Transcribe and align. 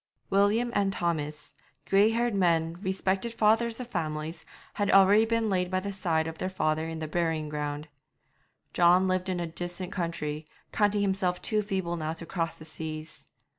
William 0.31 0.71
and 0.73 0.91
Thomas, 0.91 1.53
grey 1.87 2.09
haired 2.09 2.33
men, 2.33 2.75
respected 2.81 3.35
fathers 3.35 3.79
of 3.79 3.85
families, 3.85 4.43
had 4.73 4.89
already 4.89 5.25
been 5.25 5.47
laid 5.47 5.69
by 5.69 5.79
the 5.79 5.93
side 5.93 6.25
of 6.25 6.39
their 6.39 6.49
father 6.49 6.87
in 6.87 6.97
the 6.97 7.07
burying 7.07 7.49
ground. 7.49 7.87
John 8.73 9.07
lived 9.07 9.29
in 9.29 9.39
a 9.39 9.45
distant 9.45 9.91
country, 9.91 10.47
counting 10.71 11.01
himself 11.03 11.39
too 11.39 11.61
feeble 11.61 11.97
now 11.97 12.13
to 12.13 12.25
cross 12.25 12.57
the 12.57 12.65
seas. 12.65 13.27